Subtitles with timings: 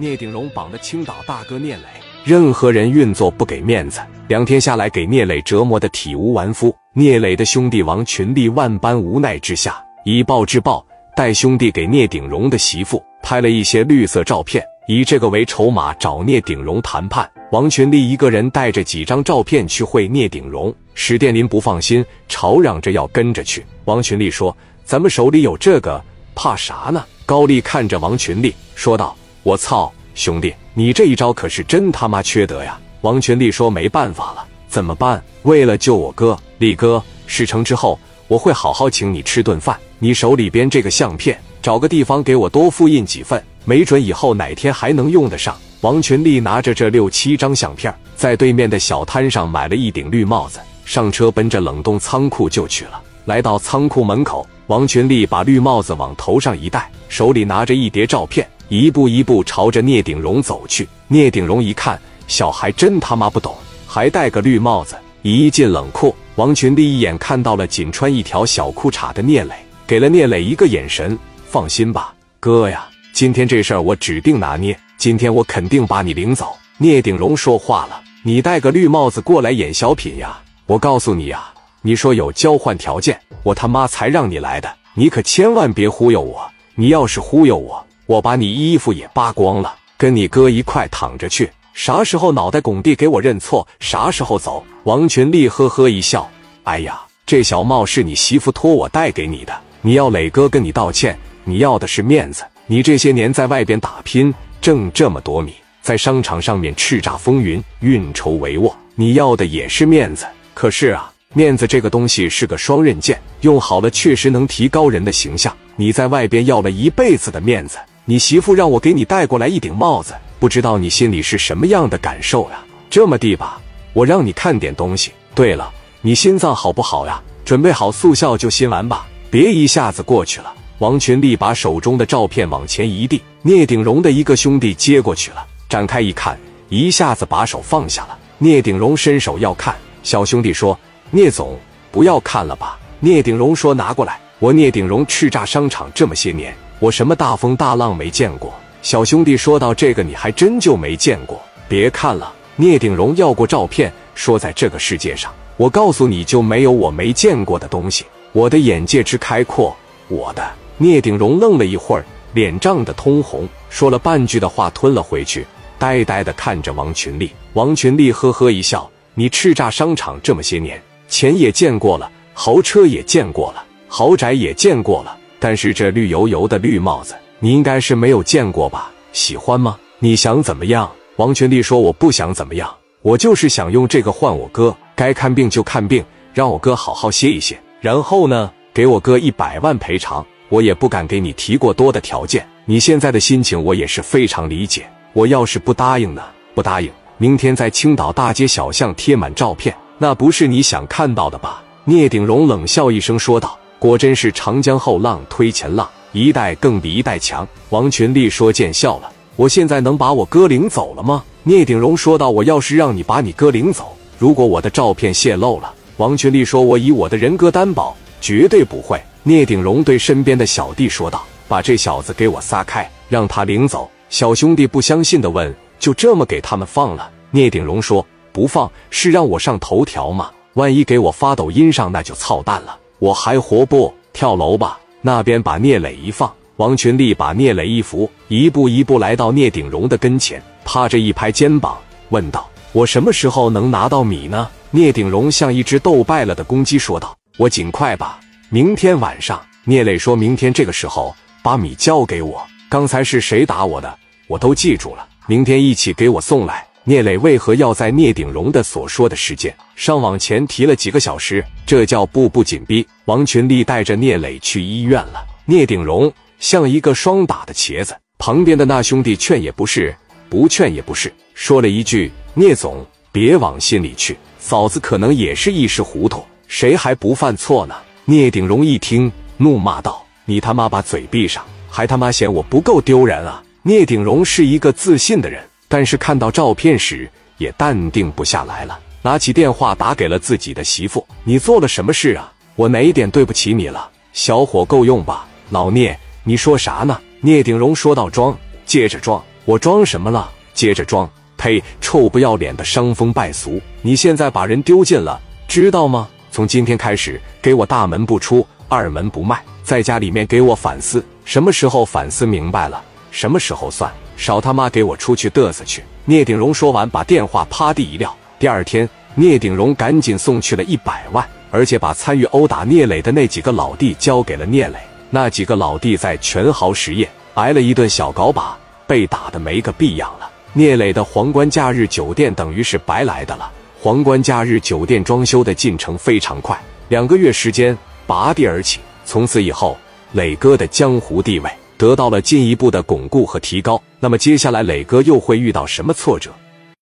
[0.00, 1.82] 聂鼎荣绑的青岛大哥聂磊，
[2.24, 6.72] 任何人运作不给面子，两天下来给聂磊折磨的体无完肤。
[6.94, 17.28] 聂磊的兄弟王群力万般无奈之下，以暴制暴，带兄弟给聂鼎荣的媳妇拍了一些绿色照片，以这个为筹码找聂鼎荣谈判。
[17.50, 23.66] 王群力一个人带着几张照片去会聂鼎荣，史殿林不放心，吵嚷着要跟着去。
[23.86, 24.56] 王群力说
[24.86, 26.00] ：“咱们手里有这个，
[26.36, 35.22] 怕啥呢？”高丽看着王群力说道：“我操，兄弟，你这一招可是真他妈缺德呀！”王群力说：“没办法了，怎么办？
[35.42, 39.78] 为了救我哥，力哥，事成之后我会好好请你吃顿饭。
[39.98, 53.00] 你手里边这个相片，找个地方给我多复印几份，没准以后哪天还能用得上。”王群力拿着这六七张相片，在对面的小摊上买了一顶绿帽子，上车奔着冷冻仓库就去了。
[53.24, 54.46] 来到仓库门口。
[54.66, 60.88] 王群力把绿帽子往头上一戴，手里拿着一叠照片，一步一步朝着聂鼎荣走去。
[61.06, 64.96] 聂鼎荣一看，小孩真他妈不懂，还戴个绿帽子。
[65.22, 69.54] 一进冷库，王群力一眼看到了仅穿一条小裤衩的聂磊，
[69.86, 80.38] 给了聂磊一个眼神：“放心吧，哥呀，今天这事儿我指定拿捏，今天我肯定把你领走。”聂鼎荣说话了：“你戴个绿帽子过来演小品呀？
[80.66, 81.48] 我告诉你呀。”
[81.80, 84.68] 你说有交换条件，我他妈才让你来的！
[84.94, 86.50] 你可千万别忽悠我！
[86.74, 91.50] 你要是忽悠我，我把你衣服也扒光了，跟你哥一块躺着去。
[91.74, 94.64] 啥时候脑袋拱地给我认错，啥时候走。
[94.84, 96.26] 王群力呵呵一笑
[96.64, 101.18] ：“哎呀，这小帽是你媳妇托我带给你的，你要磊哥跟你道歉。
[101.44, 102.42] 你要的是面子。
[102.66, 110.26] 你这些年在外边打拼，挣这么多米，在商场上面叱咤风云，运筹帷幄，你要的也是面子。
[110.54, 115.54] 可是啊。”面子这个东西是个双刃剑，用好了确实能提高人的形象。
[115.76, 117.76] 你在外边要了一辈子的面子，
[118.10, 122.64] 你媳妇让我给你带过来一顶帽子，不知道你心里是什么样的感受呀？
[122.88, 123.60] 这么地吧，
[123.92, 125.12] 我让你看点东西。
[125.34, 125.70] 对了，
[126.00, 127.22] 你心脏好不好呀？
[127.44, 130.50] 准备好速效救心丸吧，别一下子过去了。
[130.78, 136.34] 王群力把手中的照片往前一递，聂鼎荣的一个兄弟接过去了，展开一看，
[136.70, 138.18] 一下子把手放下了。
[138.38, 140.78] 聂鼎荣伸手要看，小兄弟说。
[141.10, 141.58] 聂总，
[141.92, 142.78] 不要看了吧。
[143.00, 158.04] 聂鼎荣说：“拿过来，我聂鼎荣叱咤商场这么些年，我什么大风大浪没见过。”小兄弟说到：“这个你还真就没见过，别看了。”聂鼎荣要过照片，说：“在这个世界上，我告诉你就没有我没见过的东西。
[158.32, 159.76] 我的眼界之开阔，
[160.08, 160.44] 我的。”
[160.78, 165.44] 聂鼎荣愣了一会儿，脸涨得通红，说了半句的话吞了回去，
[165.78, 167.32] 呆呆的看着王群力。
[167.54, 178.90] 王群力呵呵一笑：“你叱咤商场这么些年。”钱也见过了，豪车也见过了，豪宅也见过了，但是这绿油油的绿帽子，你应该是没有见过吧？
[179.12, 179.78] 喜欢吗？
[179.98, 180.90] 你想怎么样？
[181.16, 182.72] 王群力说：“我不想怎么样，
[183.02, 187.58] 我就是想用这个换我哥，该看病就看病，让我哥好好歇一歇。
[187.80, 190.24] 然后呢，给我哥一百万赔偿。
[190.48, 192.46] 我也不敢给你提过多的条件。
[192.64, 194.88] 你现在的心情我也是非常理解。
[195.12, 196.22] 我要是不答应呢？
[196.54, 201.60] 不答应，明天在青岛大街小巷贴满照片。”那不是你想看到的吧？
[201.84, 228.04] 聂鼎荣冷笑一声说道：“果真是长江后浪推前浪，一代更比一代强。”王群力说：“见笑了，我现在能把我哥领走了吗？”聂鼎荣说道：“我要是让你把你哥领走，如果我的照片泄露了，王群力说：我以我的人格担保，绝对不会。”聂鼎荣对身边的小弟说道：“把这小子给我撒开，让他领走。”小兄弟不相信的问：“就这么给他们放了？”聂鼎荣说。
[228.30, 230.30] 不放是让我上头条吗？
[230.54, 232.78] 万一给我发抖音上，那就操蛋了。
[232.98, 233.92] 我还活不？
[234.12, 234.78] 跳楼吧！
[235.00, 241.78] 那边把聂磊一放，王群力把聂磊一扶，一步一步来到聂鼎荣的跟前，趴着一拍肩膀，
[242.08, 248.18] 问道：“我什么时候能拿到米呢？”聂鼎荣像一只斗败了的公鸡说道：“我尽快吧，
[248.50, 252.44] 明天晚上。”聂磊说明天这个时候把米交给我。
[252.68, 253.98] 刚才是谁打我的？
[254.26, 256.66] 我都记住了，明天一起给我送来。
[256.88, 261.44] 聂磊为何要在聂鼎荣的所说的时间上网前提了几个小时？
[261.66, 262.86] 这叫步步紧逼。
[263.04, 265.22] 王群力带着聂磊去医院了。
[265.44, 269.94] 聂鼎荣像一个双打的茄子，旁边的那兄弟劝也不是，
[270.30, 272.82] 不劝也不是，说了一句：“聂总，
[273.12, 277.74] 别往心里去，嫂子可能也是一时糊涂，谁还不犯错呢？”
[278.06, 285.44] 聂鼎荣一听，怒骂道：“你他妈把嘴闭上，还他妈嫌我不够丢人啊！”聂鼎荣是一个自信的人。
[285.68, 288.78] 但是看到照片时，也淡定不下来了。
[289.02, 292.32] 拿起电话打给了自己的媳妇：“你做了什么事啊？
[292.56, 293.88] 我哪一点对不起你了？
[294.12, 297.00] 小伙够用吧？”老聂，你说啥呢？
[297.20, 298.36] 聂鼎荣说道：“装，
[298.66, 299.22] 接着装。
[299.44, 300.30] 我装什么了？
[300.52, 301.08] 接着装。
[301.36, 301.62] 呸！
[301.80, 303.60] 臭不要脸的伤风败俗！
[303.80, 306.08] 你现在把人丢尽了，知道吗？
[306.32, 311.04] 从今天开始，给我大门不出，二门不迈，在家里面给我反思。
[311.24, 312.82] 什么时候反思明白了，
[313.12, 313.88] 什么时候算。
[314.18, 315.82] 少他妈给我出去嘚瑟去！
[316.04, 318.14] 聂鼎荣说完，把电话趴地一撂。
[318.36, 324.78] 第二天，聂鼎荣赶紧送去了一百万，而且把参与殴打聂磊的那几个老弟交给了聂磊。
[325.08, 330.28] 那几个老弟在全豪实业挨了一顿小镐把，被打的没个逼样了。
[330.52, 333.48] 聂磊的皇冠假日酒店等于是白来的了。
[333.80, 338.80] 皇冠假日酒店装修的进程非常快，两个月时间拔地而起。
[339.04, 339.78] 从此以后，
[340.12, 343.82] 磊哥的江湖地位得到了进一步的巩固和提高。
[344.00, 346.30] 那么接下来，磊哥又会遇到什么挫折？